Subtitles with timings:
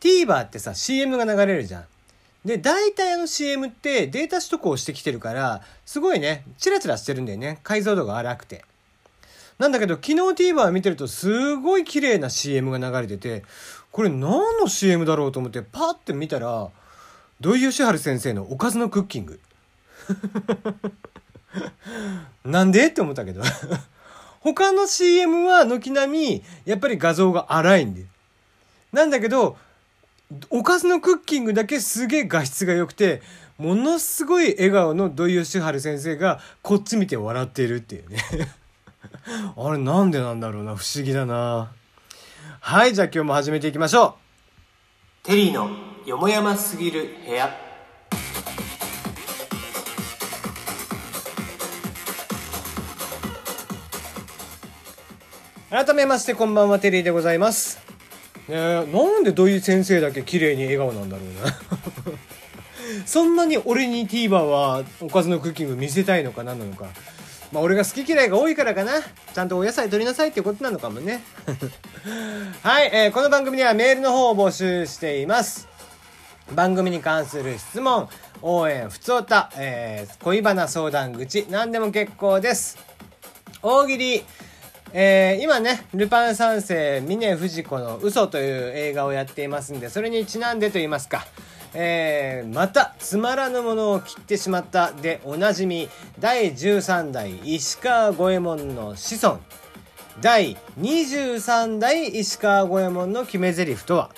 [0.00, 1.84] TVer ってさ CM が流れるじゃん。
[2.44, 7.58] で、大体あの CM ってデータ取得をしてきてるから、すごいね、チラチラしてるんだよね。
[7.62, 8.64] 解像度が荒くて。
[9.58, 10.14] なんだけど、昨日
[10.52, 13.44] TVer 見てるとすごい綺麗な CM が流れてて、
[13.90, 16.68] これ何の CM だろうと思ってパッて見たら、
[17.40, 19.40] 土井善晴先生のおかずのクッキング。
[22.44, 23.42] なんでって思ったけど
[24.40, 28.06] 他の CM は軒並み、やっぱり画像が荒いんで。
[28.92, 29.58] なんだけど、
[30.50, 33.22] おかずのクッキングだけすげえ画質が良くて、
[33.56, 38.18] ものすごい笑顔の土井善晴先生がこっち見て笑っているっていうね
[39.56, 41.72] あれなんでなんだろうな、不思議だな。
[42.60, 44.16] はい、じゃあ今日も始めていきましょ
[45.24, 45.26] う。
[45.26, 45.70] テリーの
[46.04, 47.68] よもやますぎる部屋。
[55.70, 57.87] 改めましてこんばんはテリーでございます
[58.48, 62.18] ねなんで土井先生だけ綺麗に笑顔なんだろうな。
[63.04, 66.86] そんなに俺に TVer はおかずのクッキング見せたいのか何なのか。
[67.52, 68.92] まあ俺が好き嫌いが多いからかな。
[69.34, 71.22] ちゃんとお野菜取りなさいってことなのかもね。
[72.62, 75.68] はい、えー、この番組ではメールの方を募集しています。
[76.54, 78.08] 番組に関する質問
[78.40, 82.78] 応援ふつおた、えー、恋バナ相談口何でも結構です。
[83.62, 84.24] 大喜利
[84.92, 91.26] えー、今ね、ルパン三世、峰不二子の嘘という映画をやっていますんで、それにちなんでと言いますか、
[91.74, 99.40] えー、また、つまらぬものを切ってしまったでおなじみ、第13代石川五右衛門の子孫、
[100.22, 104.10] 第23代石川五右衛門の決め台詞とは、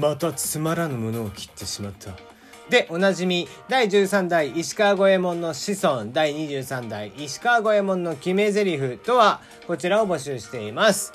[0.00, 2.35] またつまらぬものを切ってしまった。
[2.68, 11.12] で、おなじみ、第13代石川五右衛門の子孫、第23代石川五右衛門の決め台詞とは、こちらを募集しています。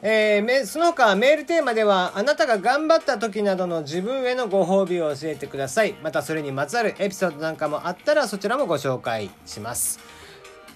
[0.00, 5.94] えー、その他メールテーマでは、あなたが頑張った時などの自分へのご褒美を教えてください。
[6.02, 10.00] またそれにまつわるエピソードなんかもあったら、そちらもご紹介します。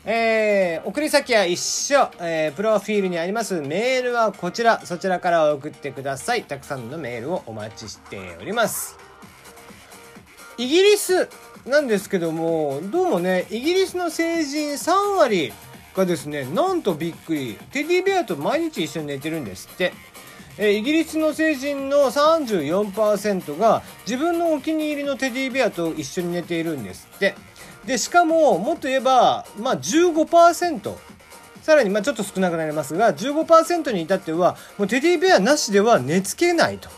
[0.04, 6.44] えー、送り先は一緒、えー、プロフィールにありますメールはこちら、そちらから送ってください。
[6.44, 9.07] たくさんのメールをお待ちしております。
[10.58, 11.28] イギリス
[11.66, 15.52] なんですけども、どうもね、イギリスの成人3割
[15.94, 19.92] がですね、なんとびっくり、テディベアと毎日一緒に寝てるんですって。
[20.60, 27.36] えイギリスの成人の34%が自分のお気に入りのテディベアと一緒に寝ているんですって。
[27.86, 30.92] で、しかも、もっと言えば、まあ15%。
[31.62, 36.88] さらに、まあちょっと少なくなりますが、15%に至っては、もうテディベアなしでは寝つけないと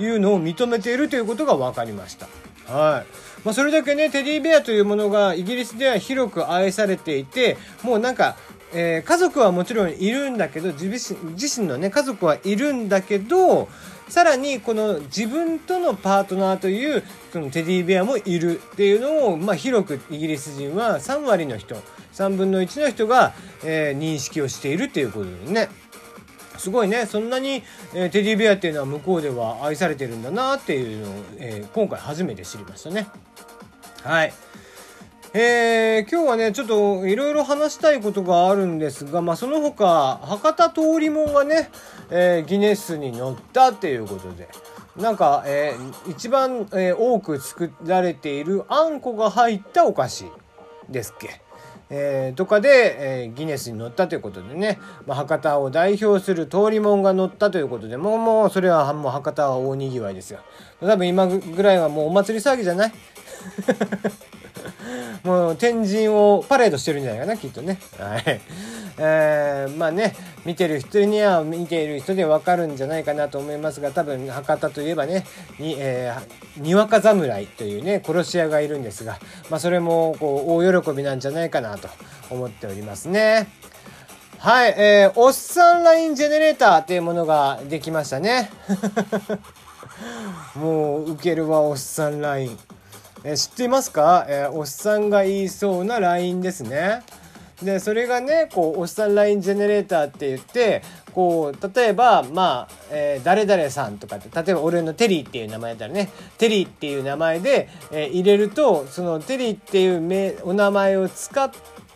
[0.00, 2.28] いうのを認めているということが分かりました。
[2.70, 3.06] はい。
[3.44, 8.36] まあ、それだけね、テディベアというものがイギリスでは広く愛されていて、もうなんか、
[8.72, 13.68] えー、家族はもちろんいるんだけど、自身自身のね、家族はいるんだけど、
[14.10, 21.76] さらにこの自分とのパートナーというそのテディベアもいるっていうのを、まあ、広くイギリス人は3割の人
[22.12, 23.32] 3分の1の人が、
[23.64, 25.68] えー、認識をしているっていうことでね
[26.60, 27.06] すごいね。
[27.06, 27.62] そんなに、
[27.94, 33.08] えー、テディベアっていうのは向こうでは愛されてるんだなっていうのを、えー、今回初めて知りましたね。
[34.04, 34.32] はい。
[35.32, 41.70] えー、今日はねちょっといろいろ話したいことがあるんですが、まあ、その他博多通りもんがね、
[42.10, 44.48] え、ギネスに載ったっていうことで。
[44.96, 50.26] なんか、えー、一番、え、多く作られているあんこが入ったお菓子
[50.88, 51.40] ですっけ。
[51.90, 60.38] えー、とかで、えー、ギネスに乗ったということでね、まあ、博多を代表する通りもんが乗ったということでもうもうそれはもう博多は大にぎわいですよ。
[60.80, 62.92] 多分今ぐらいはもうお祭り騒ぎじゃない？
[65.24, 68.40] もう天神をパレードしてるんじゃないかなきっとねはい
[69.02, 70.14] えー、まあね
[70.44, 75.24] 見てる人には見ている人でわかるんじゃないかなと思いますが多分博多といえばね
[75.58, 79.18] に、えー、にわか侍というね殺し屋がいるんですが、
[79.50, 81.88] まあ、それもこう大喜びなんじゃないかなと
[82.30, 83.48] 思っておりますね。
[84.38, 88.50] はい、えー、おっさんラインジェネレーターっていうものができましたね。
[90.56, 92.58] もう、ウケるわ、おっさんライン。
[93.24, 97.02] え、知っていますか、えー、おっさんが言いそうなラインですね。
[97.62, 100.82] でそれがねこうおっさんラインジェネレーターって言って
[101.12, 111.50] こう例えばまあ、えー、誰々さんとかって例えば俺のテリーっていう名前だったらねテリーっていう名前で、えー、入れるとそのテリーっていう名お名前を使っ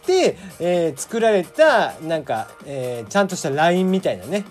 [0.06, 4.44] て、えー、作られたなんか、え、ちゃんとした LINE みたいなね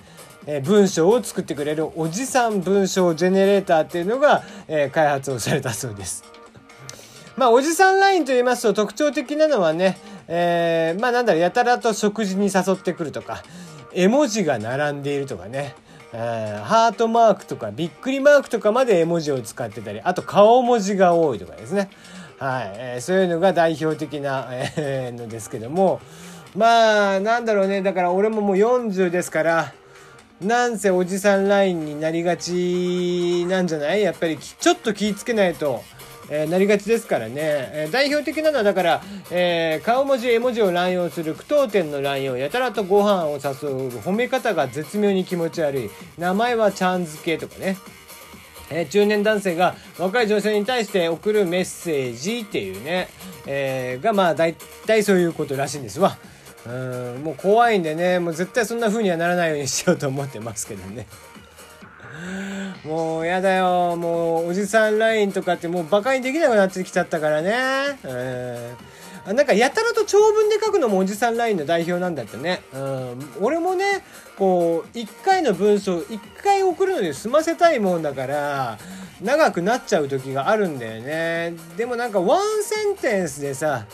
[0.46, 6.43] え文章を作ってくれるおじさん文章ジェネレーターっていうのが、え開発をされたそうです。
[7.36, 9.98] まあ、おじさんラインと言いますと特徴的なのはね、
[10.28, 13.44] えー、まあなんだろう、やたらと食事に誘ってくるとか、
[13.92, 15.76] 絵文字が並んでいるとかね、
[16.14, 21.90] えーハートマークとかびっくりマークとかまで絵文字を使ってたりあと顔文字が多いとかですね、
[22.38, 26.02] はいえーそういうのが代表的な、えーのですけども
[26.56, 29.74] まあなんだろうねだから俺ももう40ですから
[30.40, 34.04] なんせおじさんラインになりがちなんじゃない？
[34.04, 35.82] やっぱりちょっと気ぃつけないと、
[36.30, 42.38] えーなりがちですからね、えー代表的なのはだから、えー顔文字絵文字を乱用する句読点の乱用。
[42.38, 45.90] やたらとご飯を誘う褒め方が絶妙に気持ち悪い。
[46.18, 47.78] 名前はちゃん付けとかね。
[48.70, 53.10] え中年男性が若い女性に対して送るメッセージっていうね、
[53.46, 54.56] えーがまあ大
[54.88, 56.18] 体そういうことらしいんですわ。
[56.66, 58.20] うんもう怖いんでね。
[58.20, 61.06] もう絶対そんな風にはならないようにしようと思ってますけどね。
[62.86, 67.54] もうやだよもうおじさんラインとかってもうバカにできなくなってきちゃったからね。
[68.04, 68.14] う
[68.90, 68.94] ん
[69.26, 72.62] なんかやたらと長文で書くのもおじさんラインの代表なんだってね。
[72.74, 74.04] うん、俺もね、
[74.38, 78.78] こう、一回の文章、一回送るのに済ませたいもんだから、
[79.22, 81.54] 長くなっちゃう時があるんだよね。
[81.78, 83.86] でもなんかワンセンテンスでさ、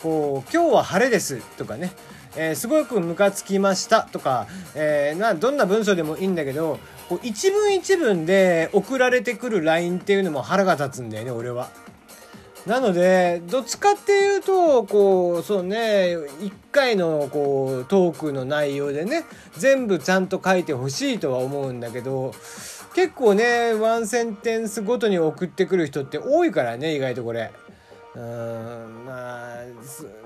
[0.00, 1.90] こう、今日は晴れですとかね。
[2.36, 6.78] えーすごくムカつきましたとか、えーなどんな文章でもいいんだけど
[7.08, 11.68] こう一文一文で送られてくる LINE っていうのも腹が立つんだよね俺は。
[12.66, 19.24] なのでどっちかっていうとこうそうね1回のこうトークの内容でね
[19.56, 22.34] 全部ちゃんと書いてほしいとは思うんだけど
[22.96, 27.52] 結構ねワンセンテンスごとに送ってくる人って多いからね意外とこれ。
[28.16, 29.25] うんまあ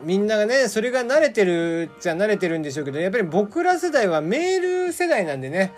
[0.02, 5.72] みんながねそれが慣れてるっちゃ慣れてるんでしょうけどやっぱり僕ら世代はメール世代なんでね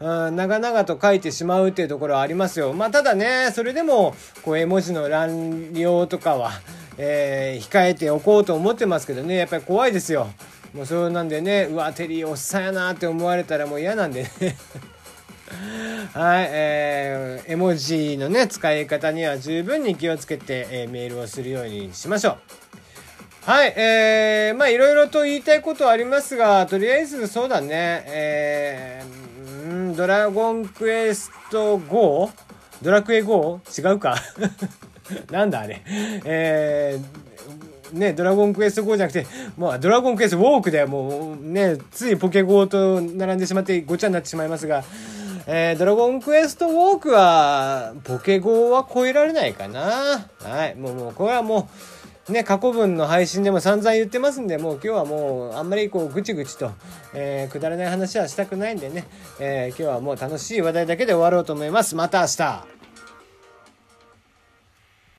[0.00, 2.74] うん長々と書いてしまうっていうところはありますよ。
[2.74, 6.52] まあただねそれでもこう絵文字の乱用とかは、
[6.98, 10.28] えー控えておこうと思ってますけどねやっぱり怖いですよ。
[10.74, 14.56] もうそうなんでねうわテリーおっさんやなって思われたらもう嫌なんでね。
[16.12, 22.36] はい、えー、絵文字のね、使い方には十分に気をつけて、えーメールをするようにしましょう。
[23.46, 32.28] はい、えー、まあいろいろと言いたいことはありますが、とりあえずそうだね、えー、んドラゴンクエスト GO?
[32.82, 33.60] ドラクエ GO?
[33.78, 34.16] 違うか
[35.30, 35.80] なんだあれ。
[36.24, 44.82] えー、ね、ドラゴンクエスト GO じゃなくて、まあ、ドラゴンクエストウォークでもうね、ついポケ GO と並んでしまってごちゃになってしまいますが、
[45.46, 50.26] えードラゴンクエストウォークは、ポケ GO は超えられないかな。
[50.42, 50.74] はい。
[50.74, 56.72] もう、もう、これはもう、ね、過去分の配信でも散々言ってますんで、もう今日はもう、あんまりこう、ぐちぐちと、
[57.14, 59.04] えーくだらない話はしたくないんでね、
[59.38, 61.94] えー今日はもう楽しい話題だけで終わろうと思います。
[61.94, 62.75] また明日